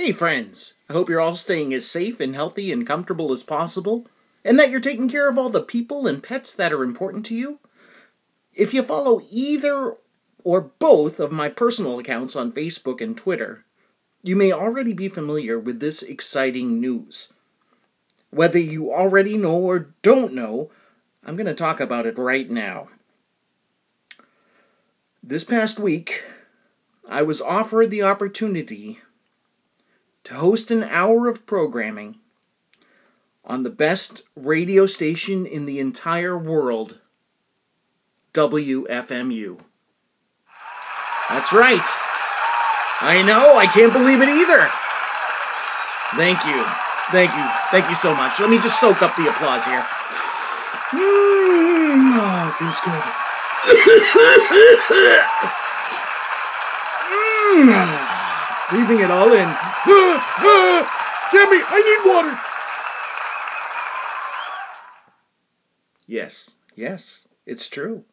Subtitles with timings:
[0.00, 0.74] Hey, friends.
[0.88, 4.06] I hope you're all staying as safe and healthy and comfortable as possible,
[4.44, 7.34] and that you're taking care of all the people and pets that are important to
[7.34, 7.58] you.
[8.54, 9.96] If you follow either
[10.44, 13.64] or both of my personal accounts on Facebook and Twitter,
[14.22, 17.32] you may already be familiar with this exciting news.
[18.30, 20.70] Whether you already know or don't know,
[21.24, 22.86] I'm going to talk about it right now.
[25.24, 26.22] This past week,
[27.08, 29.00] I was offered the opportunity
[30.28, 32.16] to host an hour of programming
[33.46, 36.98] on the best radio station in the entire world,
[38.34, 39.58] WFMU.
[41.30, 41.86] That's right.
[43.00, 44.68] I know, I can't believe it either.
[46.20, 46.62] Thank you.
[47.10, 47.48] Thank you.
[47.70, 48.38] Thank you so much.
[48.38, 49.86] Let me just soak up the applause here.
[50.92, 53.00] Mm, oh, feels good.
[57.64, 59.48] mm, breathing it all in.
[61.32, 62.38] Demi, I need water.
[66.06, 68.04] Yes, yes, it's true.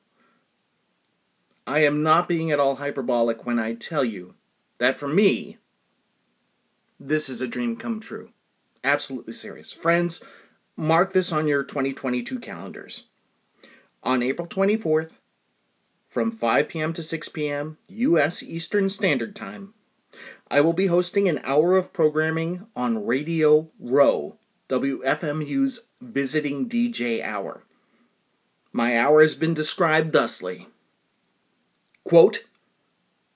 [1.68, 4.36] I am not being at all hyperbolic when I tell you
[4.80, 5.58] that for me,
[6.98, 8.30] this is a dream come true.
[8.84, 9.74] Absolutely serious.
[9.74, 10.24] Friends,
[10.78, 13.08] mark this on your 2022 calendars.
[14.02, 15.12] On April 24th,
[16.08, 16.94] from 5 p.m.
[16.94, 17.78] to 6 p.m.
[17.90, 18.42] U.S.
[18.42, 19.74] Eastern Standard Time,
[20.56, 24.38] I will be hosting an hour of programming on Radio Row,
[24.70, 27.64] WFMU's Visiting DJ Hour.
[28.72, 30.68] My hour has been described thusly
[32.06, 32.46] Quote,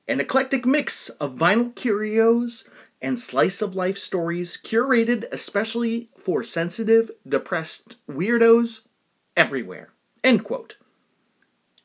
[0.07, 2.69] an eclectic mix of vinyl curios
[3.01, 8.87] and slice of life stories curated especially for sensitive, depressed weirdos
[9.35, 9.89] everywhere.
[10.23, 10.77] End quote.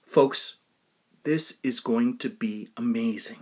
[0.07, 0.59] Folks,
[1.25, 3.39] this is going to be amazing.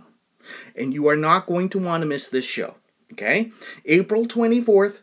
[0.75, 2.75] And you are not going to want to miss this show.
[3.13, 3.51] Okay?
[3.85, 4.99] April 24th,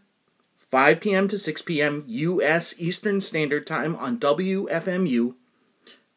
[0.69, 1.29] 5 p.m.
[1.29, 2.05] to 6 p.m.
[2.07, 2.75] U.S.
[2.79, 5.35] Eastern Standard Time on WFMU,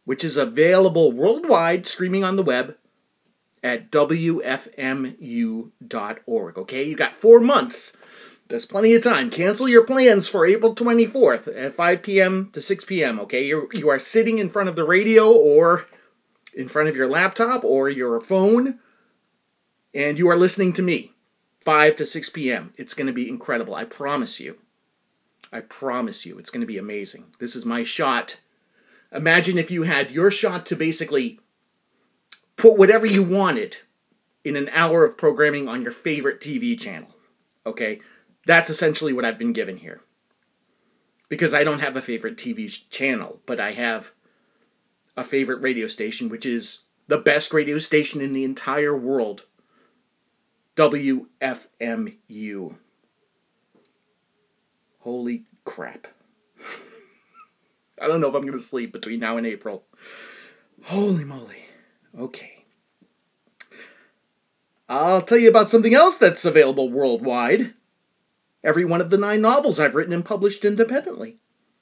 [0.05, 2.75] which is available worldwide streaming on the web
[3.63, 4.57] at WFMU.org.
[6.57, 6.83] Okay?
[6.83, 7.95] You got four months.
[8.49, 9.29] There's plenty of time.
[9.29, 12.49] Cancel your plans for April 24th at 5 p.m.
[12.53, 13.19] to 6 p.m.
[13.21, 13.45] Okay?
[13.45, 15.85] You're, you are sitting in front of the radio or
[16.55, 18.79] in front of your laptop or your phone
[19.93, 21.13] and you are listening to me
[21.61, 22.73] 5 to 6 p.m.
[22.77, 23.75] It's going to be incredible.
[23.75, 24.57] I promise you.
[25.51, 26.37] I promise you.
[26.39, 27.25] It's going to be amazing.
[27.39, 28.39] This is my shot.
[29.11, 31.39] Imagine if you had your shot to basically
[32.55, 33.77] put whatever you wanted
[34.43, 37.15] in an hour of programming on your favorite TV channel.
[37.65, 38.01] Okay?
[38.45, 40.01] That's essentially what I've been given here.
[41.29, 44.11] Because I don't have a favorite TV channel, but I have
[45.15, 49.45] a favorite radio station, which is the best radio station in the entire world
[50.75, 52.75] WFMU.
[54.99, 56.07] Holy crap.
[58.01, 59.85] I don't know if I'm going to sleep between now and April.
[60.83, 61.65] Holy moly.
[62.17, 62.65] Okay.
[64.89, 67.73] I'll tell you about something else that's available worldwide.
[68.63, 71.37] Every one of the nine novels I've written and published independently.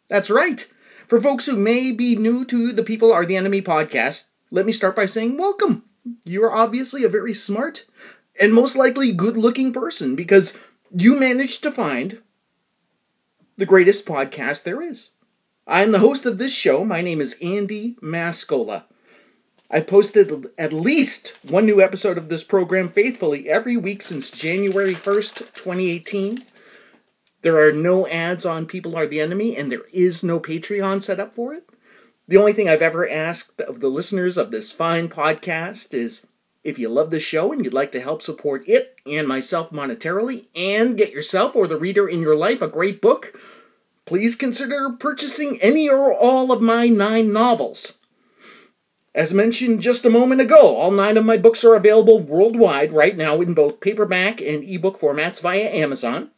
[0.08, 0.68] That's right.
[1.08, 4.72] For folks who may be new to the People Are the Enemy podcast, let me
[4.72, 5.84] start by saying welcome.
[6.24, 7.86] You are obviously a very smart,
[8.40, 10.58] and most likely good looking person because
[10.96, 12.22] you managed to find
[13.58, 15.12] the greatest podcast there is.
[15.68, 16.84] I am the host of this show.
[16.84, 18.84] My name is Andy Mascola.
[19.70, 24.94] I posted at least one new episode of this program faithfully every week since January
[24.94, 26.40] 1st, 2018.
[27.42, 31.20] There are no ads on People Are the Enemy, and there is no Patreon set
[31.20, 31.70] up for it.
[32.28, 36.28] The only thing I've ever asked of the listeners of this fine podcast is
[36.64, 40.46] if you love this show and you'd like to help support it and myself monetarily
[40.56, 43.38] and get yourself or the reader in your life a great book,
[44.06, 47.98] please consider purchasing any or all of my nine novels.
[49.14, 53.18] As mentioned just a moment ago, all nine of my books are available worldwide right
[53.18, 56.32] now in both paperback and ebook formats via Amazon.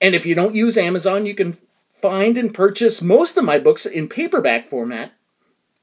[0.00, 1.56] And if you don't use Amazon, you can
[2.00, 5.12] find and purchase most of my books in paperback format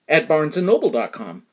[0.08, 1.47] at barnesandnoble.com.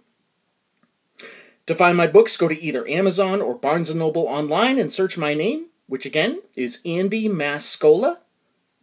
[1.67, 5.17] To find my books, go to either Amazon or Barnes & Noble online and search
[5.17, 8.19] my name, which again is Andy Mascola.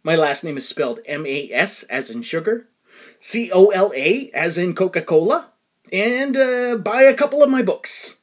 [0.02, 2.66] My last name is spelled M-A-S as in sugar,
[3.20, 5.50] C-O-L-A as in Coca-Cola,
[5.92, 8.16] and uh, buy a couple of my books.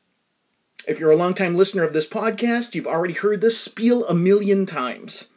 [0.89, 4.65] If you're a longtime listener of this podcast, you've already heard this spiel a million
[4.65, 5.29] times.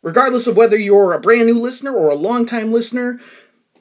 [0.00, 3.20] Regardless of whether you're a brand new listener or a longtime listener,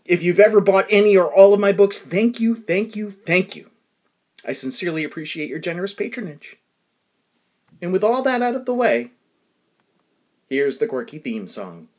[0.04, 3.56] if you've ever bought any or all of my books, thank you, thank you, thank
[3.56, 3.70] you.
[4.48, 6.58] I sincerely appreciate your generous patronage.
[7.82, 9.12] And with all that out of the way,
[10.50, 11.90] here's the quirky theme song.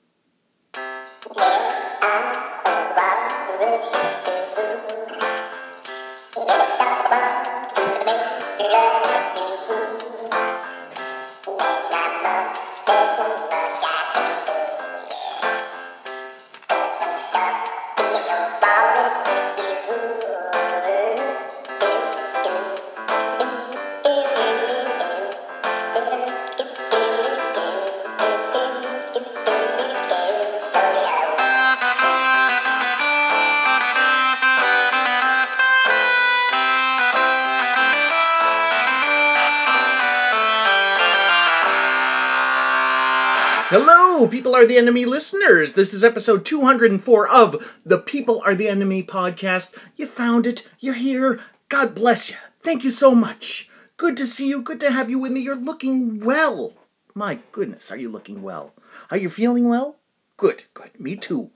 [44.25, 45.75] People Are the Enemy listeners.
[45.75, 49.77] This is episode 204 of the People Are the Enemy podcast.
[49.95, 50.67] You found it.
[50.81, 51.39] You're here.
[51.69, 52.37] God bless you.
[52.65, 53.69] Thank you so much.
[53.99, 54.63] Good to see you.
[54.63, 55.41] Good to have you with me.
[55.41, 56.73] You're looking well.
[57.15, 58.73] My goodness, are you looking well?
[59.11, 59.99] Are you feeling well?
[60.39, 60.99] Good, good.
[60.99, 61.51] Me too.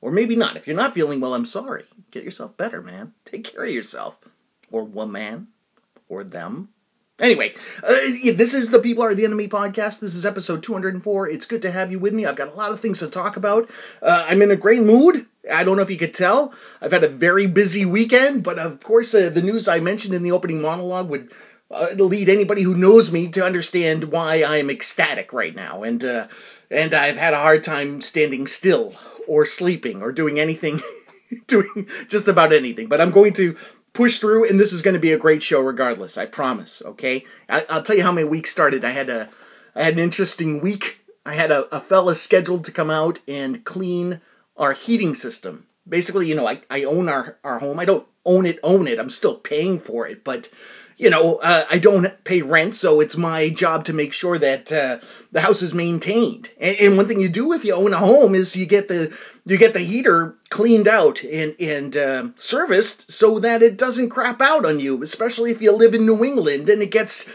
[0.00, 0.56] Or maybe not.
[0.56, 1.84] If you're not feeling well, I'm sorry.
[2.10, 3.14] Get yourself better, man.
[3.24, 4.18] Take care of yourself.
[4.70, 5.46] Or woman.
[6.08, 6.70] Or them.
[7.20, 7.52] Anyway,
[7.82, 7.92] uh,
[8.34, 10.00] this is the People Are the Enemy podcast.
[10.00, 11.28] This is episode 204.
[11.28, 12.24] It's good to have you with me.
[12.24, 13.68] I've got a lot of things to talk about.
[14.00, 15.26] Uh, I'm in a great mood.
[15.52, 16.54] I don't know if you could tell.
[16.80, 20.22] I've had a very busy weekend, but of course, uh, the news I mentioned in
[20.22, 21.30] the opening monologue would
[21.70, 25.82] uh, lead anybody who knows me to understand why I am ecstatic right now.
[25.82, 26.28] And, uh,
[26.70, 28.94] and I've had a hard time standing still
[29.28, 30.80] or sleeping or doing anything,
[31.46, 32.86] doing just about anything.
[32.86, 33.56] But I'm going to
[33.92, 36.18] push through, and this is going to be a great show regardless.
[36.18, 36.82] I promise.
[36.84, 38.84] Okay, I, will tell you how my week started.
[38.84, 39.28] I had a,
[39.74, 41.00] I had an interesting week.
[41.24, 44.20] I had a, a fella scheduled to come out and clean
[44.56, 45.66] our heating system.
[45.88, 47.78] Basically, you know, I, I own our, our home.
[47.78, 48.98] I don't own it, own it.
[48.98, 50.50] I'm still paying for it, but
[51.00, 54.70] you know, uh, I don't pay rent, so it's my job to make sure that
[54.70, 54.98] uh,
[55.32, 56.50] the house is maintained.
[56.60, 59.16] And, and, one thing you do if you own a home is you get the
[59.46, 64.42] you get the heater cleaned out and and uh, serviced so that it doesn't crap
[64.42, 67.30] out on you, especially if you live in New England and it gets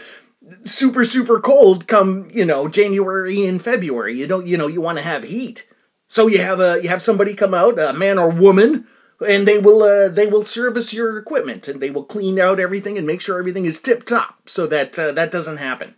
[0.62, 4.14] super super cold come you know January and February.
[4.14, 5.66] You don't you know you want to have heat,
[6.06, 8.86] so you have a you have somebody come out, a man or woman
[9.26, 12.98] and they will uh, they will service your equipment and they will clean out everything
[12.98, 15.94] and make sure everything is tip top so that uh, that doesn't happen.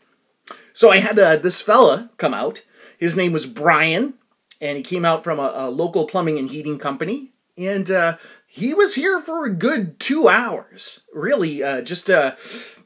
[0.73, 2.63] So I had uh, this fella come out.
[2.99, 4.15] His name was Brian,
[4.61, 8.17] and he came out from a, a local plumbing and heating company, and uh,
[8.47, 11.01] he was here for a good two hours.
[11.13, 12.37] Really, uh, just uh,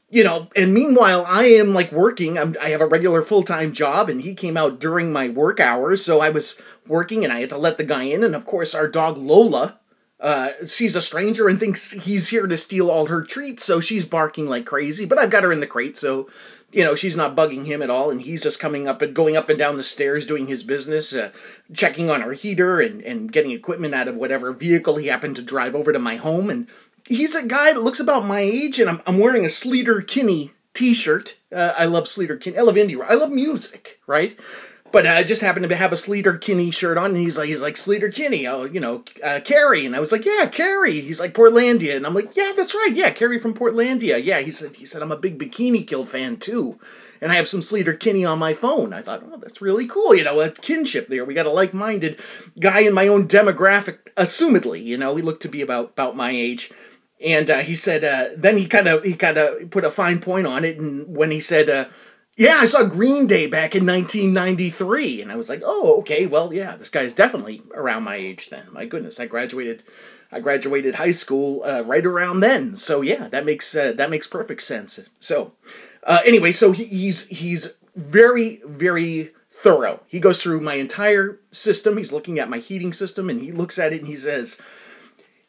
[0.09, 0.49] you know.
[0.55, 2.37] And meanwhile, I am like working.
[2.37, 5.59] I'm, I have a regular full time job, and he came out during my work
[5.59, 8.23] hours, so I was working, and I had to let the guy in.
[8.23, 9.79] And of course, our dog Lola
[10.23, 14.05] uh, sees a stranger and thinks he's here to steal all her treats, so she's
[14.05, 15.05] barking like crazy.
[15.05, 16.29] But I've got her in the crate, so
[16.71, 19.35] you know she's not bugging him at all, and he's just coming up and going
[19.35, 21.31] up and down the stairs doing his business, uh,
[21.73, 25.41] checking on our heater and and getting equipment out of whatever vehicle he happened to
[25.41, 26.49] drive over to my home.
[26.49, 26.67] And
[27.05, 31.37] he's a guy that looks about my age, and I'm I'm wearing a Sleater-Kinney T-shirt.
[31.51, 32.57] Uh, I love Sleater-Kinney.
[32.57, 32.99] I love indie.
[33.05, 34.39] I love music, right?
[34.93, 37.75] But I just happened to have a Sleater-Kinney shirt on, and he's like, he's like
[37.75, 41.01] Sleater-Kinney, oh, you know, uh, Carrie, and I was like, yeah, Carrie.
[41.01, 44.39] He's like Portlandia, and I'm like, yeah, that's right, yeah, Carrie from Portlandia, yeah.
[44.41, 46.79] He said, he said I'm a big Bikini Kill fan too,
[47.21, 48.93] and I have some Sleater-Kinney on my phone.
[48.93, 51.25] I thought, oh, that's really cool, you know, a kinship there.
[51.25, 52.19] We got a like-minded
[52.59, 56.29] guy in my own demographic, assumedly, you know, he looked to be about about my
[56.29, 56.71] age.
[57.25, 60.19] And uh, he said, uh, then he kind of he kind of put a fine
[60.21, 61.85] point on it, and when he said, uh,
[62.35, 66.51] yeah, I saw Green Day back in 1993, and I was like, oh, okay, well,
[66.51, 68.67] yeah, this guy's definitely around my age then.
[68.71, 69.83] My goodness, I graduated,
[70.31, 74.27] I graduated high school uh, right around then, so yeah, that makes uh, that makes
[74.27, 74.99] perfect sense.
[75.19, 75.53] So,
[76.03, 80.01] uh, anyway, so he, he's he's very very thorough.
[80.07, 81.97] He goes through my entire system.
[81.97, 84.59] He's looking at my heating system, and he looks at it and he says.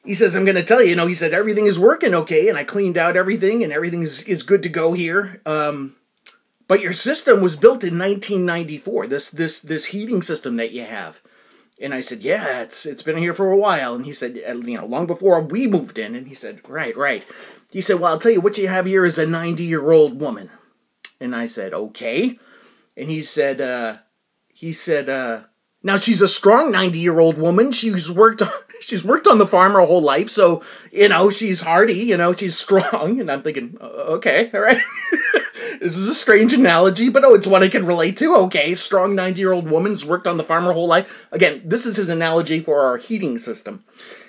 [0.05, 2.50] He says, I'm going to tell you, you know, he said, everything is working okay,
[2.50, 5.41] and I cleaned out everything, and everything is, is good to go here.
[5.47, 5.97] Um,
[6.68, 9.06] but your system was built in 1994.
[9.06, 11.21] This this this heating system that you have.
[11.80, 14.76] And I said, "Yeah, it's it's been here for a while." And he said, "You
[14.76, 17.26] know, long before we moved in." And he said, "Right, right."
[17.71, 20.50] He said, "Well, I'll tell you what you have here is a 90-year-old woman."
[21.21, 22.38] And I said, "Okay."
[22.97, 23.99] And he said, uh,
[24.49, 25.42] he said, uh,
[25.83, 27.73] now she's a strong 90-year-old woman.
[27.73, 28.49] She's worked on,
[28.81, 30.62] she's worked on the farm her whole life, so
[30.93, 31.95] you know she's hardy.
[31.95, 33.21] You know she's strong.
[33.21, 34.78] And I'm thinking, okay, all right.
[35.81, 38.35] This is a strange analogy, but oh, it's one I can relate to.
[38.45, 41.26] Okay, strong 90 year old woman's worked on the farm her whole life.
[41.33, 43.85] Again, this is his analogy for our heating system.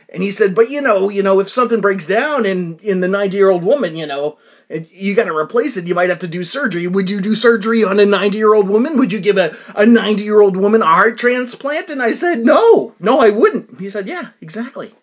[0.09, 3.07] And he said, but you know, you know, if something breaks down in, in the
[3.07, 4.37] 90 year old woman, you know,
[4.69, 5.87] and you got to replace it.
[5.87, 6.87] You might have to do surgery.
[6.87, 8.97] Would you do surgery on a 90 year old woman?
[8.97, 11.89] Would you give a, a 90 year old woman a heart transplant?
[11.89, 13.79] And I said, no, no, I wouldn't.
[13.79, 14.93] He said, yeah, exactly.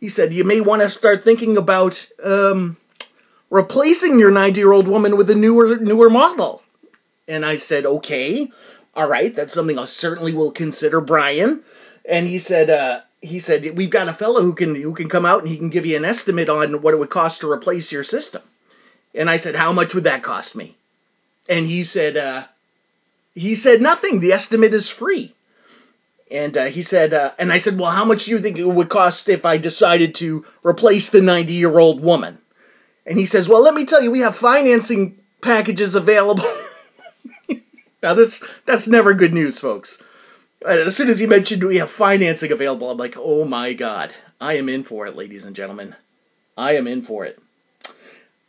[0.00, 2.76] He said, you may want to start thinking about um,
[3.50, 6.62] replacing your 90 year old woman with a newer, newer model.
[7.26, 8.50] And I said, okay,
[8.94, 11.62] all right, that's something I certainly will consider, Brian.
[12.08, 15.26] And he said, uh, he said we've got a fellow who can who can come
[15.26, 17.90] out and he can give you an estimate on what it would cost to replace
[17.92, 18.42] your system.
[19.14, 20.76] And I said, how much would that cost me?
[21.48, 22.44] And he said, uh,
[23.34, 24.20] he said nothing.
[24.20, 25.34] The estimate is free.
[26.30, 28.66] And uh, he said, uh, and I said, well, how much do you think it
[28.66, 32.38] would cost if I decided to replace the 90 year old woman?
[33.06, 36.44] And he says, well, let me tell you, we have financing packages available.
[38.02, 40.02] now, this that's never good news, folks.
[40.66, 44.54] As soon as he mentioned we have financing available, I'm like, oh my god, I
[44.54, 45.96] am in for it, ladies and gentlemen.
[46.56, 47.40] I am in for it.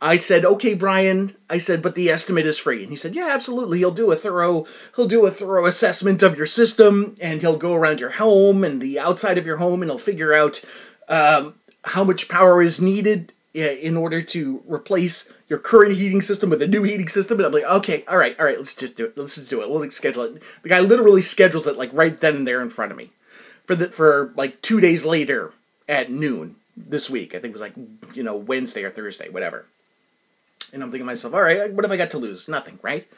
[0.02, 1.36] I said, okay, Brian.
[1.50, 2.82] I said, but the estimate is free.
[2.82, 3.78] And he said, yeah, absolutely.
[3.78, 4.66] He'll do a thorough,
[4.96, 8.80] he'll do a thorough assessment of your system, and he'll go around your home and
[8.80, 10.62] the outside of your home, and he'll figure out
[11.08, 11.54] um,
[11.84, 16.68] how much power is needed in order to replace your current heating system with a
[16.68, 17.38] new heating system.
[17.38, 19.18] And I'm like, okay, all right, all right, let's just do it.
[19.18, 19.68] Let's just do it.
[19.68, 20.42] We'll schedule it.
[20.62, 23.10] The guy literally schedules it like right then and there in front of me
[23.66, 25.52] for the for like two days later
[25.88, 27.34] at noon this week.
[27.34, 27.74] I think it was like
[28.14, 29.66] you know Wednesday or Thursday, whatever.
[30.72, 32.48] And I'm thinking to myself, all right, what have I got to lose?
[32.48, 33.08] Nothing, right?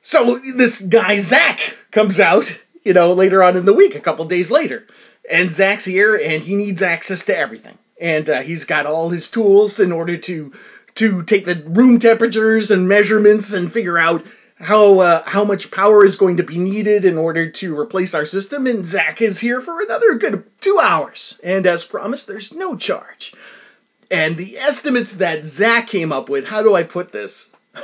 [0.00, 4.24] So this guy Zach comes out, you know, later on in the week, a couple
[4.24, 4.86] days later,
[5.30, 9.30] and Zach's here, and he needs access to everything, and uh, he's got all his
[9.30, 10.52] tools in order to
[10.94, 14.24] to take the room temperatures and measurements and figure out
[14.60, 18.24] how uh, how much power is going to be needed in order to replace our
[18.24, 18.66] system.
[18.66, 21.40] And Zach is here for another good two hours.
[21.44, 23.32] And as promised, there's no charge.
[24.10, 27.50] And the estimates that Zach came up with, how do I put this?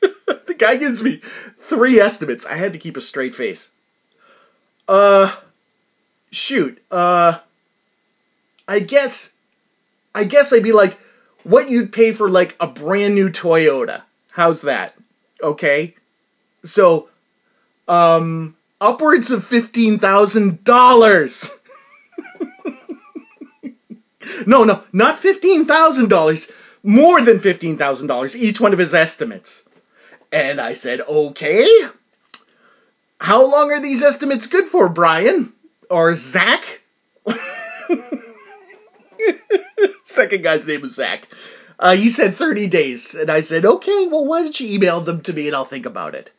[0.00, 1.20] the guy gives me
[1.58, 2.46] three estimates.
[2.46, 3.70] I had to keep a straight face.
[4.88, 5.36] Uh,
[6.32, 6.82] shoot.
[6.90, 7.38] Uh,
[8.66, 9.34] I guess,
[10.14, 10.98] I guess I'd be like,
[11.44, 14.02] what you'd pay for like a brand new Toyota.
[14.32, 14.94] How's that?
[15.42, 15.94] Okay.
[16.64, 17.08] So,
[17.88, 21.50] um, upwards of $15,000.
[24.46, 26.50] no, no, not $15,000.
[26.82, 29.68] More than $15,000, each one of his estimates.
[30.32, 31.68] And I said, okay.
[33.20, 35.52] How long are these estimates good for, Brian?
[35.90, 36.80] Or Zach?
[40.04, 41.28] Second guy's name was Zach.
[41.78, 43.14] Uh, he said 30 days.
[43.14, 45.86] And I said, okay, well, why don't you email them to me and I'll think
[45.86, 46.30] about it.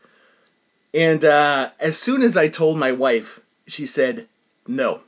[0.94, 4.28] And uh, as soon as I told my wife, she said,
[4.68, 5.02] no.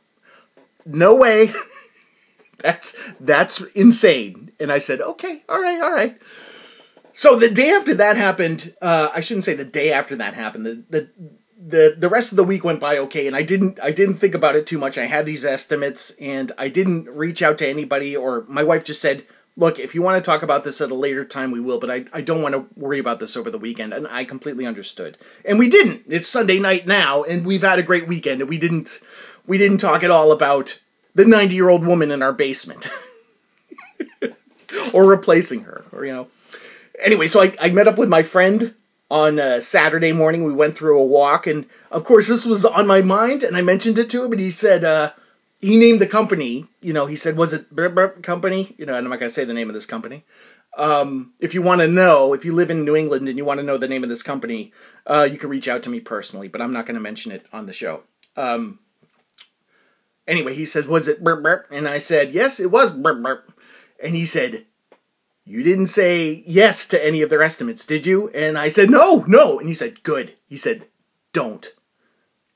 [0.85, 1.51] No way.
[2.63, 4.51] that's that's insane.
[4.59, 6.17] And I said, okay, all right, all right.
[7.11, 10.65] So the day after that happened, uh, I shouldn't say the day after that happened.
[10.65, 11.09] The, the
[11.65, 14.33] the the rest of the week went by okay and I didn't I didn't think
[14.33, 14.97] about it too much.
[14.97, 19.01] I had these estimates and I didn't reach out to anybody or my wife just
[19.01, 21.79] said, "Look, if you want to talk about this at a later time, we will,
[21.79, 24.65] but I I don't want to worry about this over the weekend." And I completely
[24.65, 25.17] understood.
[25.45, 26.03] And we didn't.
[26.07, 28.99] It's Sunday night now and we've had a great weekend and we didn't
[29.45, 30.79] we didn't talk at all about
[31.15, 32.87] the 90-year-old woman in our basement.
[34.93, 36.27] or replacing her or you know.
[36.99, 38.75] Anyway, so I, I met up with my friend
[39.09, 40.43] on uh, Saturday morning.
[40.43, 43.61] We went through a walk, and of course, this was on my mind, and I
[43.61, 45.11] mentioned it to him, and he said, uh,
[45.59, 46.67] he named the company.
[46.81, 47.67] You know, he said, was it
[48.21, 48.75] Company?
[48.77, 50.23] You know, and I'm not going to say the name of this company.
[50.77, 53.59] Um, if you want to know, if you live in New England and you want
[53.59, 54.73] to know the name of this company,
[55.05, 57.45] uh, you can reach out to me personally, but I'm not going to mention it
[57.53, 58.01] on the show.
[58.35, 58.79] Um,
[60.27, 61.67] anyway, he says, was it Burp Burp?
[61.71, 63.53] And I said, yes, it was Burp Burp.
[64.01, 64.65] And he said,
[65.45, 68.29] you didn't say yes to any of their estimates, did you?
[68.29, 69.59] And I said, no, no.
[69.59, 70.33] And he said, good.
[70.45, 70.85] He said,
[71.33, 71.73] don't.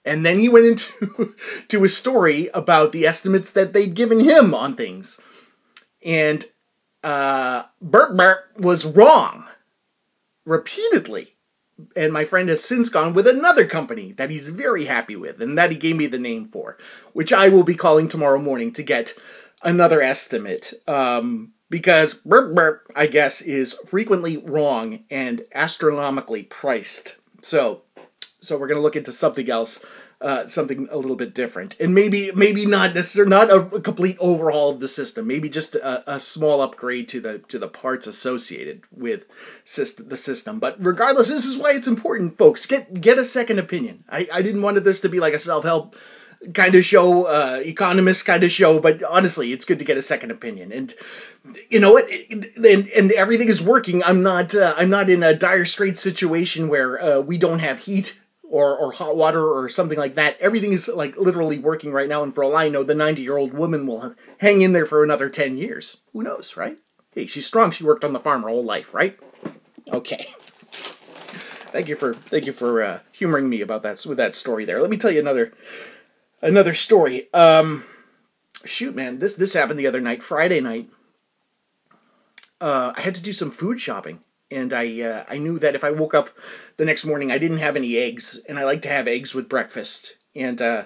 [0.05, 1.35] And then he went into
[1.67, 5.19] to a story about the estimates that they'd given him on things.
[6.05, 6.45] And
[7.03, 9.45] uh, Bert Bert was wrong
[10.45, 11.35] repeatedly.
[11.95, 15.57] And my friend has since gone with another company that he's very happy with and
[15.57, 16.77] that he gave me the name for,
[17.13, 19.13] which I will be calling tomorrow morning to get
[19.63, 20.73] another estimate.
[20.87, 27.17] Um, because burp burp, I guess, is frequently wrong and astronomically priced.
[27.41, 27.83] So,
[28.39, 29.83] so we're gonna look into something else,
[30.19, 34.17] uh, something a little bit different, and maybe maybe not necessarily not a, a complete
[34.19, 35.27] overhaul of the system.
[35.27, 39.25] Maybe just a, a, small upgrade to the to the parts associated with
[39.65, 40.59] the system.
[40.59, 42.65] But regardless, this is why it's important, folks.
[42.65, 44.05] Get get a second opinion.
[44.09, 45.95] I I didn't want this to be like a self help
[46.53, 48.79] kind of show, uh, economist kind of show.
[48.79, 50.71] But honestly, it's good to get a second opinion.
[50.71, 50.93] And
[51.69, 52.09] you know what?
[52.31, 54.03] And, and everything is working.
[54.03, 54.55] I'm not.
[54.55, 58.77] Uh, I'm not in a dire straits situation where uh, we don't have heat or,
[58.77, 60.39] or hot water or something like that.
[60.39, 63.37] Everything is like literally working right now, and for all I know, the 90 year
[63.37, 65.97] old woman will hang in there for another 10 years.
[66.13, 66.77] Who knows, right?
[67.11, 67.71] Hey, she's strong.
[67.71, 69.19] She worked on the farm her whole life, right?
[69.91, 70.27] Okay.
[70.71, 74.79] Thank you for thank you for uh, humoring me about that with that story there.
[74.81, 75.51] Let me tell you another
[76.41, 77.31] another story.
[77.33, 77.83] Um,
[78.63, 80.89] shoot, man, this this happened the other night, Friday night.
[82.59, 85.83] Uh, I had to do some food shopping, and I uh, I knew that if
[85.83, 86.29] I woke up
[86.77, 89.49] the next morning, I didn't have any eggs, and I like to have eggs with
[89.49, 90.17] breakfast.
[90.35, 90.85] And uh,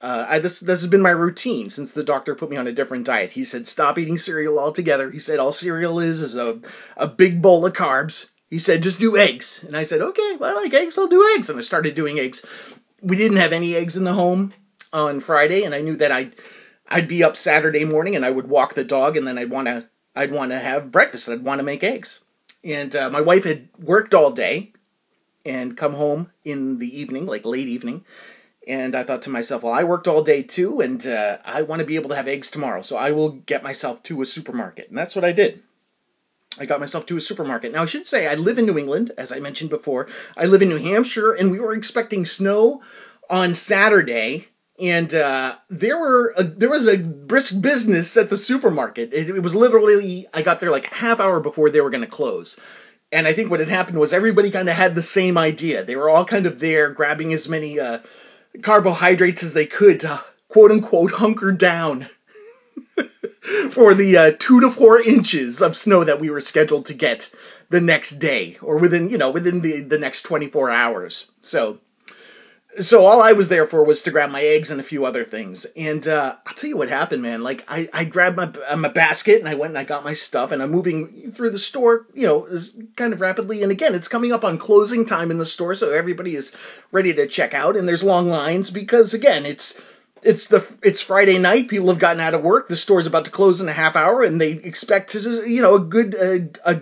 [0.00, 2.72] uh, I, this this has been my routine since the doctor put me on a
[2.72, 3.32] different diet.
[3.32, 5.10] He said stop eating cereal altogether.
[5.10, 6.60] He said all cereal is is a
[6.96, 8.30] a big bowl of carbs.
[8.48, 11.26] He said just do eggs, and I said okay, well, I like eggs, I'll do
[11.36, 12.44] eggs, and I started doing eggs.
[13.02, 14.52] We didn't have any eggs in the home
[14.92, 16.34] on Friday, and I knew that I'd
[16.88, 19.68] I'd be up Saturday morning, and I would walk the dog, and then I'd want
[19.68, 22.24] to I'd want to have breakfast, I'd want to make eggs.
[22.62, 24.72] And uh, my wife had worked all day,
[25.44, 28.04] and come home in the evening, like late evening.
[28.68, 31.80] And I thought to myself, well, I worked all day too, and uh, I want
[31.80, 34.90] to be able to have eggs tomorrow, so I will get myself to a supermarket.
[34.90, 35.62] And that's what I did.
[36.60, 37.72] I got myself to a supermarket.
[37.72, 40.08] Now, I should say, I live in New England, as I mentioned before.
[40.36, 42.82] I live in New Hampshire, and we were expecting snow
[43.30, 44.48] on Saturday.
[44.80, 49.12] And uh, there were a, there was a brisk business at the supermarket.
[49.12, 52.04] It, it was literally I got there like a half hour before they were going
[52.04, 52.58] to close.
[53.12, 55.84] And I think what had happened was everybody kind of had the same idea.
[55.84, 57.98] They were all kind of there grabbing as many uh,
[58.62, 62.06] carbohydrates as they could to quote unquote hunker down
[63.70, 67.32] for the uh, two to four inches of snow that we were scheduled to get
[67.68, 71.30] the next day or within, you know, within the, the next 24 hours.
[71.40, 71.78] So
[72.78, 75.24] so all I was there for was to grab my eggs and a few other
[75.24, 75.66] things.
[75.76, 77.42] And uh, I'll tell you what happened, man.
[77.42, 80.14] Like I, I grabbed my uh, my basket and I went and I got my
[80.14, 82.48] stuff and I'm moving through the store, you know,
[82.96, 83.62] kind of rapidly.
[83.62, 86.56] And again, it's coming up on closing time in the store, so everybody is
[86.92, 87.76] ready to check out.
[87.76, 89.80] And there's long lines because again, it's
[90.22, 91.68] it's the it's Friday night.
[91.68, 92.68] People have gotten out of work.
[92.68, 95.74] The store's about to close in a half hour, and they expect to you know
[95.74, 96.80] a good uh, a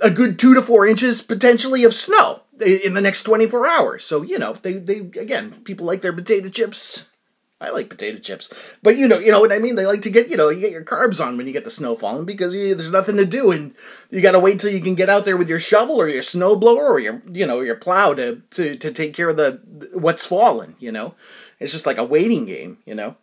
[0.00, 4.04] a good two to four inches potentially of snow in the next 24 hours.
[4.04, 7.08] So, you know, they, they again, people like their potato chips.
[7.60, 8.52] I like potato chips.
[8.82, 9.76] But you know, you know what I mean?
[9.76, 11.70] They like to get, you know, you get your carbs on when you get the
[11.70, 13.72] snow falling because you, there's nothing to do and
[14.10, 16.22] you got to wait till you can get out there with your shovel or your
[16.22, 19.60] snow blower or your, you know, your plow to to to take care of the
[19.94, 21.14] what's fallen, you know.
[21.60, 23.16] It's just like a waiting game, you know.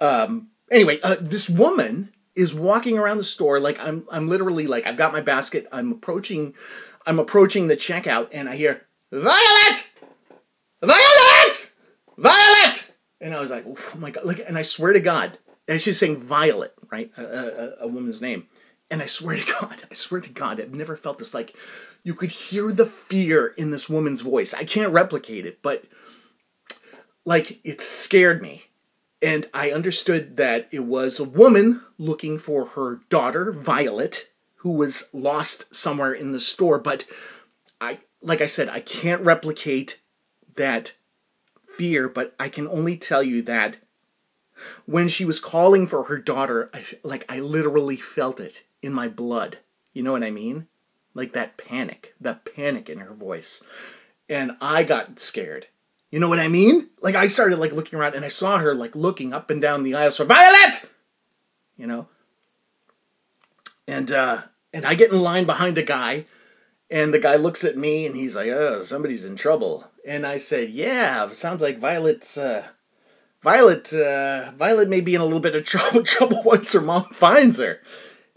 [0.00, 4.86] Um anyway, uh, this woman is walking around the store like I'm I'm literally like
[4.86, 6.54] I've got my basket, I'm approaching
[7.06, 9.90] I'm approaching the checkout and I hear, Violet!
[10.82, 11.74] Violet!
[12.16, 12.92] Violet!
[13.20, 14.24] And I was like, oh my God.
[14.24, 15.38] Like, and I swear to God,
[15.68, 17.10] and she's saying Violet, right?
[17.16, 18.48] A, a, a woman's name.
[18.90, 21.56] And I swear to God, I swear to God, I've never felt this like
[22.02, 24.54] you could hear the fear in this woman's voice.
[24.54, 25.84] I can't replicate it, but
[27.24, 28.64] like it scared me.
[29.22, 34.31] And I understood that it was a woman looking for her daughter, Violet,
[34.62, 36.78] who was lost somewhere in the store.
[36.78, 37.04] But
[37.80, 40.00] I, like I said, I can't replicate
[40.54, 40.94] that
[41.76, 43.78] fear, but I can only tell you that
[44.86, 49.08] when she was calling for her daughter, I, like I literally felt it in my
[49.08, 49.58] blood.
[49.92, 50.68] You know what I mean?
[51.12, 53.64] Like that panic, that panic in her voice.
[54.28, 55.66] And I got scared.
[56.12, 56.90] You know what I mean?
[57.00, 59.82] Like I started like looking around and I saw her like looking up and down
[59.82, 60.88] the aisles for Violet!
[61.76, 62.06] You know?
[63.88, 64.42] And uh
[64.72, 66.26] and I get in line behind a guy,
[66.90, 70.38] and the guy looks at me and he's like, "Oh, somebody's in trouble." And I
[70.38, 72.66] said, "Yeah, sounds like Violet's uh,
[73.42, 77.04] Violet uh, Violet may be in a little bit of trouble trouble once her mom
[77.12, 77.80] finds her."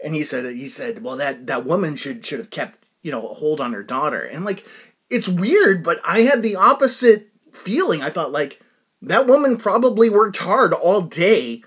[0.02, 3.28] And he said, "He said, well, that that woman should should have kept you know
[3.28, 4.64] a hold on her daughter." And like,
[5.10, 8.02] it's weird, but I had the opposite feeling.
[8.02, 8.60] I thought like
[9.02, 11.62] that woman probably worked hard all day,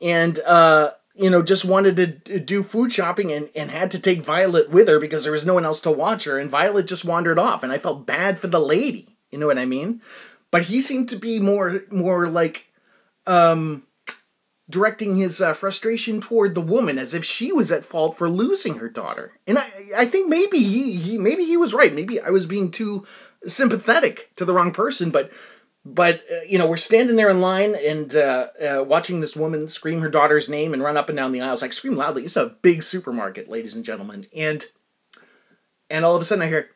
[0.00, 4.22] and uh, you know, just wanted to do food shopping and, and had to take
[4.22, 7.04] Violet with her because there was no one else to watch her, and Violet just
[7.04, 9.16] wandered off, and I felt bad for the lady.
[9.30, 10.00] You know what I mean?
[10.50, 12.66] But he seemed to be more more like
[13.26, 13.86] um,
[14.68, 18.76] directing his uh, frustration toward the woman as if she was at fault for losing
[18.76, 19.32] her daughter.
[19.46, 21.92] And I I think maybe he, he maybe he was right.
[21.92, 23.06] Maybe I was being too
[23.46, 25.30] sympathetic to the wrong person, but
[25.84, 29.68] but uh, you know we're standing there in line and uh, uh, watching this woman
[29.68, 32.36] scream her daughter's name and run up and down the aisles like scream loudly it's
[32.36, 34.66] a big supermarket ladies and gentlemen and
[35.88, 36.70] and all of a sudden i hear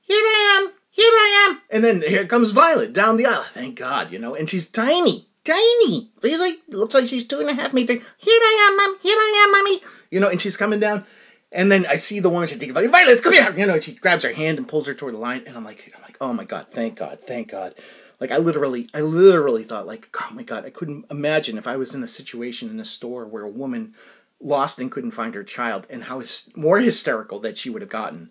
[0.00, 1.60] here i am here I am.
[1.70, 3.42] And then here comes Violet down the aisle.
[3.42, 6.12] Thank God, you know, and she's tiny, tiny.
[6.22, 8.00] She's like, looks like she's two and a half meters.
[8.16, 9.00] Here I am, mom.
[9.02, 9.82] Here I am, mommy.
[10.12, 11.04] You know, and she's coming down.
[11.50, 12.46] And then I see the woman.
[12.46, 13.52] She thinks, Violet, come here.
[13.56, 15.42] You know, she grabs her hand and pulls her toward the line.
[15.48, 17.74] And I'm like, like, oh my God, thank God, thank God.
[18.20, 21.76] Like I literally, I literally thought, like, oh my God, I couldn't imagine if I
[21.76, 23.94] was in a situation in a store where a woman
[24.40, 27.90] lost and couldn't find her child, and how hys- more hysterical that she would have
[27.90, 28.30] gotten.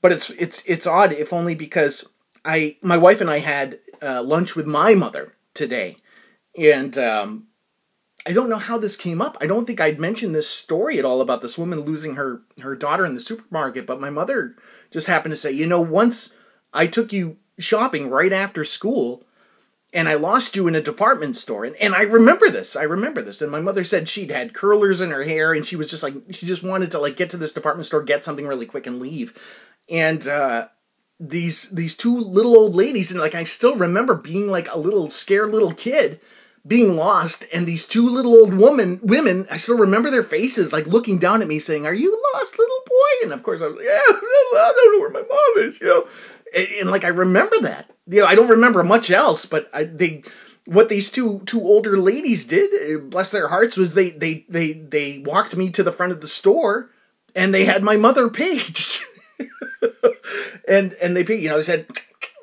[0.00, 2.08] But it's it's it's odd, if only because
[2.44, 5.96] I, my wife and I had uh, lunch with my mother today,
[6.56, 7.46] and um,
[8.26, 9.36] I don't know how this came up.
[9.40, 12.76] I don't think I'd mentioned this story at all about this woman losing her her
[12.76, 14.56] daughter in the supermarket, but my mother
[14.90, 16.34] just happened to say, you know, once
[16.74, 19.22] I took you shopping right after school
[19.92, 21.64] and I lost you in a department store.
[21.64, 22.74] And, and I remember this.
[22.74, 23.40] I remember this.
[23.40, 26.14] And my mother said she'd had curlers in her hair and she was just like,
[26.30, 29.00] she just wanted to like get to this department store, get something really quick and
[29.00, 29.38] leave.
[29.88, 30.68] And, uh,
[31.20, 35.08] these these two little old ladies and like I still remember being like a little
[35.08, 36.20] scared little kid
[36.66, 40.86] being lost and these two little old woman women I still remember their faces like
[40.86, 43.76] looking down at me saying are you lost little boy and of course I was
[43.76, 46.08] like yeah I don't know where my mom is you know
[46.54, 47.90] and, and like I remember that.
[48.06, 50.22] You know I don't remember much else but I, they
[50.66, 54.72] what these two two older ladies did eh, bless their hearts was they they they
[54.72, 56.90] they walked me to the front of the store
[57.34, 59.02] and they had my mother paged
[60.68, 61.86] and and they you know they said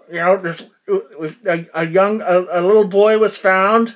[0.09, 0.61] you know this
[1.45, 3.95] a, a young a, a little boy was found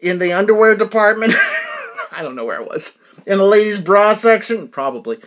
[0.00, 1.34] in the underwear department.
[2.12, 2.98] I don't know where it was.
[3.24, 5.18] In the ladies bra section probably.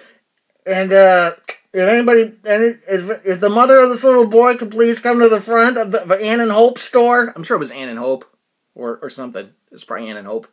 [0.65, 1.35] And uh
[1.75, 5.29] if anybody any if, if the mother of this little boy could please come to
[5.29, 8.25] the front of the, ann and hope store i'm sure it was ann and hope
[8.73, 10.47] or or something it's probably ann and hope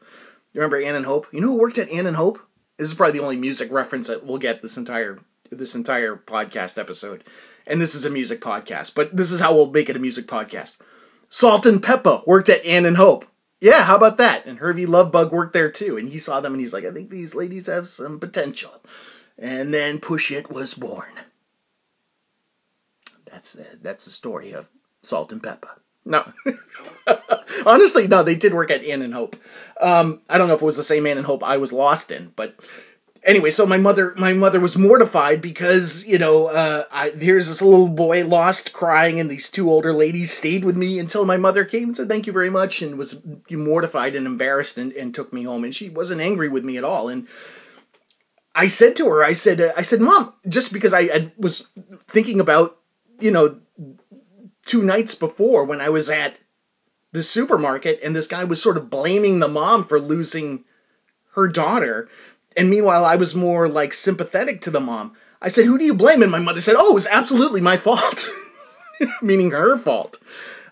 [0.53, 2.39] you remember ann and hope you know who worked at ann and hope
[2.79, 5.19] this is probably the only music reference that we'll get this entire
[5.57, 7.25] this entire podcast episode.
[7.67, 10.27] And this is a music podcast, but this is how we'll make it a music
[10.27, 10.81] podcast.
[11.29, 13.25] Salt-N-Pepa worked at Ann and Hope.
[13.61, 14.45] Yeah, how about that?
[14.45, 16.91] And Hurby Luv Bug worked there too, and he saw them and he's like, I
[16.91, 18.83] think these ladies have some potential.
[19.39, 21.13] And then Push It was born.
[23.31, 24.71] That's the, that's the story of
[25.03, 25.71] Salt-N-Pepa.
[26.05, 26.33] No.
[27.67, 29.37] Honestly, no, they did work at Ann and Hope.
[29.81, 32.11] Um, I don't know if it was the same Ann and Hope I was lost
[32.11, 32.59] in, but
[33.25, 37.63] anyway, so my mother, my mother was mortified because you know, uh, I, here's this
[37.63, 41.65] little boy lost, crying, and these two older ladies stayed with me until my mother
[41.65, 45.33] came and said thank you very much, and was mortified and embarrassed, and, and took
[45.33, 47.27] me home, and she wasn't angry with me at all, and.
[48.55, 51.69] I said to her, I said, uh, I said, Mom, just because I, I was
[52.07, 52.79] thinking about,
[53.19, 53.61] you know,
[54.65, 56.37] two nights before when I was at
[57.13, 60.65] the supermarket and this guy was sort of blaming the mom for losing
[61.35, 62.09] her daughter.
[62.57, 65.15] And meanwhile, I was more like sympathetic to the mom.
[65.41, 66.23] I said, Who do you blame?
[66.23, 68.31] And my mother said, Oh, it was absolutely my fault.
[69.23, 70.19] Meaning her fault.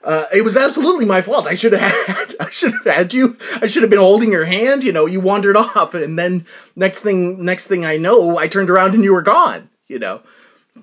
[0.02, 1.46] Uh, it was absolutely my fault.
[1.46, 2.34] I should have had.
[2.40, 3.36] I should have had you.
[3.60, 4.82] I should have been holding your hand.
[4.82, 8.70] You know, you wandered off, and then next thing, next thing I know, I turned
[8.70, 9.68] around and you were gone.
[9.88, 10.22] You know,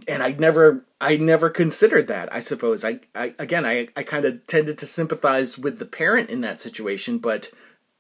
[0.08, 2.32] and I never, I never considered that.
[2.34, 6.30] I suppose I, I again, I, I kind of tended to sympathize with the parent
[6.30, 7.50] in that situation, but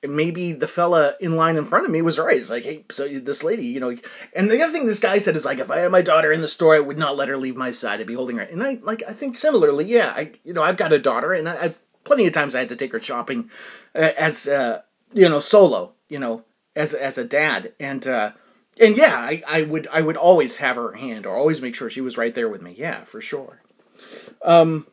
[0.04, 2.38] maybe the fella in line in front of me was right.
[2.38, 3.96] It's like, hey, so this lady, you know,
[4.36, 6.42] and the other thing this guy said is like, if I had my daughter in
[6.42, 8.00] the store, I would not let her leave my side.
[8.00, 8.44] I'd be holding her.
[8.44, 11.50] And I like, I think similarly, yeah, I, you know, I've got a daughter, and
[11.50, 13.50] I, I've plenty of times I had to take her shopping
[13.96, 14.82] uh, as, uh,
[15.14, 16.44] you know, solo, you know,
[16.76, 18.32] as as a dad, and uh,
[18.80, 21.90] and yeah, I, I would I would always have her hand or always make sure
[21.90, 22.76] she was right there with me.
[22.78, 23.62] Yeah, for sure.
[24.44, 24.86] Um,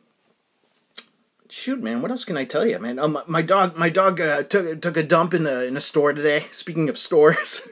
[1.55, 2.99] shoot, man, what else can I tell you, man?
[2.99, 6.13] Um, my dog, my dog uh, took took a dump in a in a store
[6.13, 6.45] today.
[6.51, 7.67] Speaking of stores,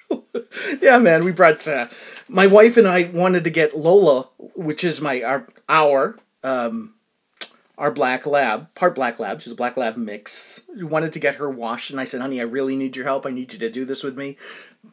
[0.80, 1.66] yeah, man, we brought.
[1.66, 1.88] Uh,
[2.28, 6.94] my wife and I wanted to get Lola, which is my our our um,
[7.76, 9.40] our black lab, part black lab.
[9.40, 10.62] She's a black lab mix.
[10.76, 13.26] We wanted to get her washed, and I said, "Honey, I really need your help.
[13.26, 14.36] I need you to do this with me."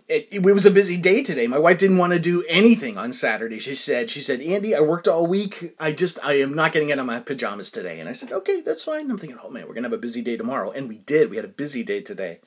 [0.08, 1.48] It, it, was a busy day today.
[1.48, 3.60] My wife didn't want to do anything on Saturday.
[3.60, 5.74] She said, "She said, Andy, I worked all week.
[5.80, 8.62] I just, I am not getting out of my pajamas today." And I said, "Okay,
[8.62, 10.98] that's fine." I'm thinking, "Oh man, we're gonna have a busy day tomorrow," and we
[10.98, 11.30] did.
[11.30, 12.40] We had a busy day today.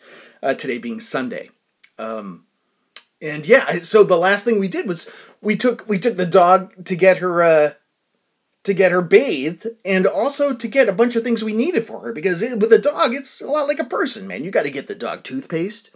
[0.42, 1.50] Uh, today being Sunday.
[1.98, 2.44] Um,
[3.20, 6.84] and yeah, so the last thing we did was we took we took the dog
[6.84, 7.72] to get her uh,
[8.64, 12.00] to get her bathed and also to get a bunch of things we needed for
[12.00, 14.64] her because it, with a dog it's a lot like a person man you got
[14.64, 15.90] to get the dog toothpaste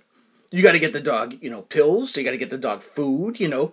[0.52, 2.82] you got to get the dog you know pills you got to get the dog
[2.82, 3.72] food you know.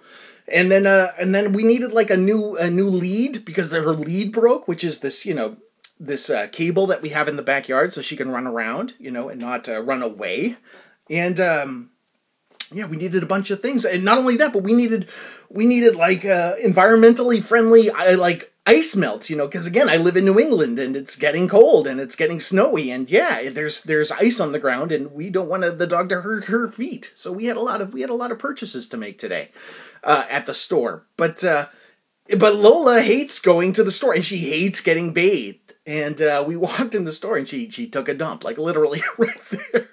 [0.52, 3.94] And then uh and then we needed like a new a new lead because her
[3.94, 5.58] lead broke which is this you know
[6.00, 9.12] this uh, cable that we have in the backyard so she can run around you
[9.12, 10.56] know and not uh, run away.
[11.10, 11.92] And um
[12.74, 13.86] yeah we needed a bunch of things.
[13.86, 15.08] And not only that but we needed
[15.50, 19.98] we needed like uh environmentally friendly i like ice melt, you know, because again, I
[19.98, 23.84] live in New England and it's getting cold and it's getting snowy and yeah, there's
[23.84, 27.12] there's ice on the ground and we don't want the dog to hurt her feet.
[27.16, 29.50] So we had a lot of we had a lot of purchases to make today
[30.04, 31.08] uh, at the store.
[31.18, 31.66] But uh,
[32.38, 35.74] but Lola hates going to the store and she hates getting bathed.
[35.88, 39.02] And uh, we walked in the store and she she took a dump like literally
[39.18, 39.90] right there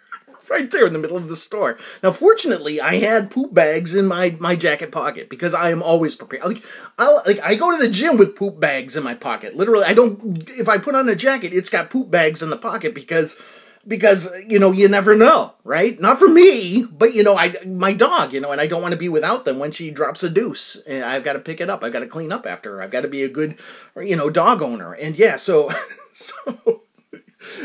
[0.50, 1.78] right there in the middle of the store.
[2.02, 6.14] Now, fortunately, I had poop bags in my my jacket pocket because I am always
[6.14, 6.44] prepared.
[6.44, 6.64] Like
[6.98, 9.56] I like I go to the gym with poop bags in my pocket.
[9.56, 10.48] Literally, I don't.
[10.50, 13.40] If I put on a jacket, it's got poop bags in the pocket because
[13.86, 17.92] because you know you never know right not for me but you know i my
[17.92, 20.30] dog you know and i don't want to be without them when she drops a
[20.30, 22.82] deuce and i've got to pick it up i've got to clean up after her
[22.82, 23.56] i've got to be a good
[23.96, 25.70] you know dog owner and yeah so
[26.12, 26.82] so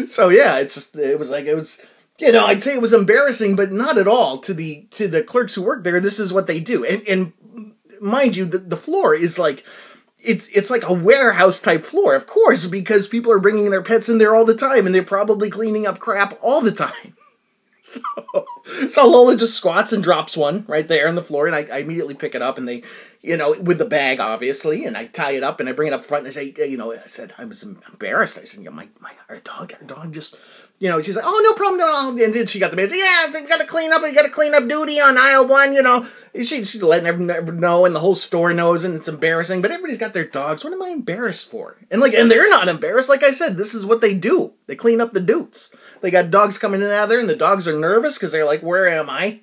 [0.06, 1.84] so yeah it's just it was like it was
[2.22, 5.24] you know, I'd say it was embarrassing, but not at all to the to the
[5.24, 6.00] clerks who work there.
[6.00, 7.34] This is what they do, and and
[8.00, 9.66] mind you, the, the floor is like
[10.20, 14.08] it's it's like a warehouse type floor, of course, because people are bringing their pets
[14.08, 17.16] in there all the time, and they're probably cleaning up crap all the time.
[17.84, 18.00] So,
[18.88, 21.80] so Lola just squats and drops one right there on the floor, and I, I,
[21.80, 22.84] immediately pick it up, and they,
[23.24, 25.94] you know, with the bag, obviously, and I tie it up, and I bring it
[25.94, 28.38] up front, and I say, you know, I said I was embarrassed.
[28.38, 30.38] I said, you know, my my our dog, our dog just
[30.82, 32.26] you know, she's like, oh, no problem, no.
[32.26, 34.32] And then she got the message, yeah, they got to clean up, we got to
[34.32, 36.08] clean up duty on aisle one, you know.
[36.34, 39.62] She, she's letting everyone know, and the whole store knows, and it's embarrassing.
[39.62, 40.64] But everybody's got their dogs.
[40.64, 41.78] What am I embarrassed for?
[41.92, 43.10] And like, and they're not embarrassed.
[43.10, 44.54] Like I said, this is what they do.
[44.66, 45.76] They clean up the doots.
[46.02, 48.46] They got dogs coming in and out there, and the dogs are nervous because they're
[48.46, 49.42] like, where am I?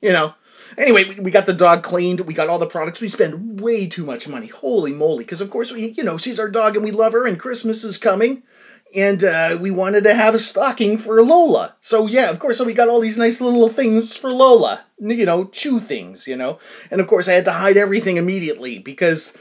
[0.00, 0.34] You know.
[0.76, 2.20] Anyway, we, we got the dog cleaned.
[2.20, 3.00] We got all the products.
[3.00, 4.46] We spend way too much money.
[4.46, 5.24] Holy moly!
[5.24, 7.82] Because of course we, you know, she's our dog, and we love her, and Christmas
[7.82, 8.44] is coming
[8.94, 11.76] and uh, we wanted to have a stocking for Lola.
[11.80, 14.84] So yeah, of course, so we got all these nice little things for Lola.
[14.98, 16.26] You know, chew things.
[16.26, 16.58] You know,
[16.90, 19.36] and of course, I had to hide everything immediately because,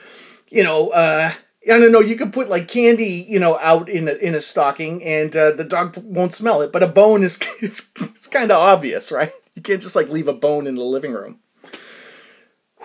[0.50, 1.32] you know, uh,
[1.66, 2.00] I don't know.
[2.00, 5.52] You could put like candy, you know, out in a, in a stocking, and uh,
[5.52, 6.72] the dog won't smell it.
[6.72, 9.32] But a bone is it's, it's kind of obvious, right?
[9.56, 11.40] You can't just like leave a bone in the living room.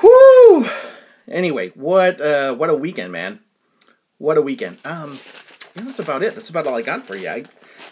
[0.02, 0.66] Whoo!
[1.28, 3.40] Anyway, what uh, what a weekend, man!
[4.18, 4.78] What a weekend.
[4.84, 5.18] Um,
[5.74, 6.34] yeah, that's about it.
[6.34, 7.28] That's about all I got for you.
[7.28, 7.44] I,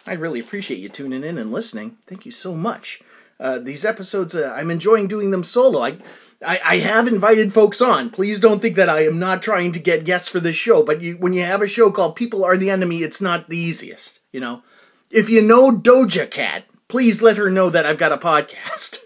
[0.07, 1.99] I really appreciate you tuning in and listening.
[2.07, 3.01] Thank you so much.
[3.39, 5.83] Uh, these episodes, uh, I'm enjoying doing them solo.
[5.83, 5.97] I,
[6.45, 8.11] I, I have invited folks on.
[8.11, 10.83] Please don't think that I am not trying to get guests for this show.
[10.83, 13.57] But you, when you have a show called "People Are the Enemy," it's not the
[13.57, 14.21] easiest.
[14.33, 14.63] You know,
[15.11, 18.99] if you know Doja Cat, please let her know that I've got a podcast.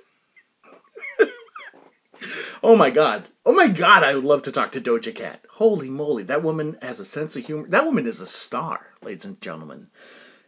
[2.62, 3.24] oh my god.
[3.46, 5.44] Oh my god, I would love to talk to Doja Cat.
[5.52, 7.68] Holy moly, that woman has a sense of humor.
[7.68, 9.88] That woman is a star, ladies and gentlemen,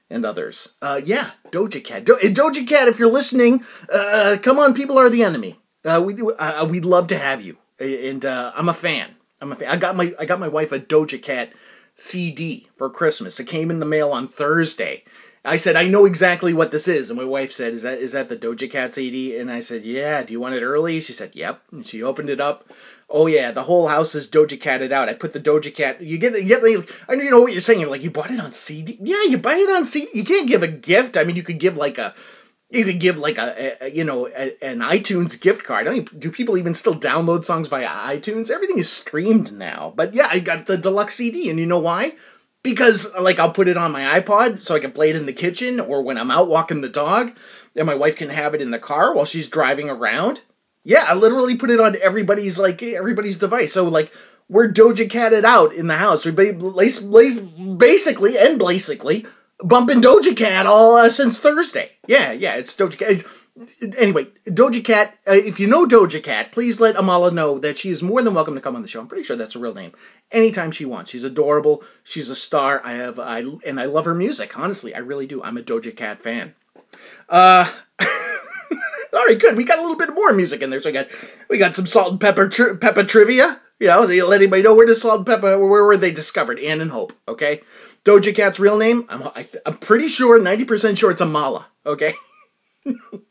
[0.09, 0.75] and others.
[0.81, 2.05] Uh, yeah, Doja Cat.
[2.07, 5.61] Do- Doja Cat, if you're listening, uh, come on, people are the enemy.
[5.85, 9.17] Uh, we uh, we'd love to have you, and uh, I'm a fan.
[9.43, 9.69] I'm a fan.
[9.69, 11.53] I got my I got my wife a Doja Cat
[11.97, 13.39] CD for Christmas.
[13.39, 15.05] It came in the mail on Thursday.
[15.47, 17.09] I said, I know exactly what this is.
[17.09, 19.39] And my wife said, Is that is that the Doja Cat CD?
[19.39, 21.01] And I said, Yeah, do you want it early?
[21.01, 21.63] She said, Yep.
[21.73, 22.69] And she opened it up.
[23.09, 25.09] Oh yeah, the whole house is Doja Catted out.
[25.09, 26.03] I put the Doja Cat.
[26.03, 26.63] You get, you get.
[27.09, 27.81] I know you know what you're saying.
[27.81, 28.99] You're like, you bought it on CD.
[29.01, 30.11] Yeah, you buy it on CD.
[30.13, 31.17] You can't give a gift.
[31.17, 32.15] I mean, you could give like a,
[32.71, 35.87] you could give like a, a you know, a, an iTunes gift card.
[35.87, 38.51] I mean, do people even still download songs via iTunes?
[38.51, 39.93] Everything is streamed now.
[39.95, 42.15] But yeah, I got the deluxe CD, and you know why?
[42.67, 45.33] Because like I'll put it on my iPod so I can play it in the
[45.33, 47.31] kitchen or when I'm out walking the dog
[47.77, 50.41] and my wife can have it in the car while she's driving around.
[50.83, 53.75] Yeah, I literally put it on everybody's like everybody's device.
[53.75, 54.11] So like
[54.49, 56.25] we're Doja Catted out in the house.
[56.25, 59.27] We basically and basically
[59.61, 61.93] bumping Doja Cat all uh, since Thursday.
[62.09, 63.25] Yeah, yeah, it's Doja Cat
[63.99, 67.91] anyway, Doja Cat, uh, if you know Doja Cat, please let Amala know that she
[67.91, 69.01] is more than welcome to come on the show.
[69.01, 69.93] I'm pretty sure that's a real name.
[70.31, 71.11] Anytime she wants.
[71.11, 71.83] She's adorable.
[72.05, 72.81] She's a star.
[72.85, 74.59] I have I and I love her music.
[74.59, 75.43] Honestly, I really do.
[75.43, 76.55] I'm a Doja Cat fan.
[77.29, 79.57] Uh All right, good.
[79.57, 80.81] We got a little bit more music in there.
[80.81, 81.09] So we got
[81.49, 83.61] we got some salt and pepper tri- pepper trivia.
[83.79, 86.59] You know, so let anybody know where the salt and pepper where were they discovered?
[86.59, 87.13] Ann and Hope.
[87.29, 87.63] Okay.
[88.05, 89.07] Doja Cat's real name?
[89.09, 91.67] I'm I, I'm pretty sure, ninety percent sure it's Amala.
[91.85, 92.15] Okay.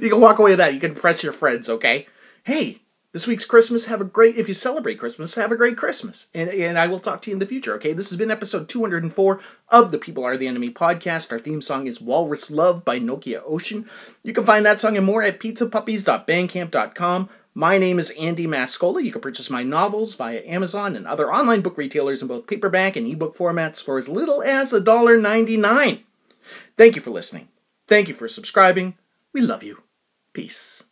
[0.00, 0.74] you can walk away with that.
[0.74, 2.06] You can impress your friends, okay?
[2.44, 2.80] Hey,
[3.12, 3.86] this week's Christmas.
[3.86, 6.26] Have a great, if you celebrate Christmas, have a great Christmas.
[6.34, 7.92] And, and I will talk to you in the future, okay?
[7.92, 11.32] This has been episode 204 of the People Are the Enemy podcast.
[11.32, 13.88] Our theme song is Walrus Love by Nokia Ocean.
[14.22, 17.28] You can find that song and more at pizzapuppies.bandcamp.com.
[17.56, 19.00] My name is Andy Mascola.
[19.00, 22.96] You can purchase my novels via Amazon and other online book retailers in both paperback
[22.96, 26.00] and ebook formats for as little as $1.99.
[26.76, 27.46] Thank you for listening.
[27.86, 28.96] Thank you for subscribing.
[29.34, 29.82] We love you.
[30.32, 30.82] Peace.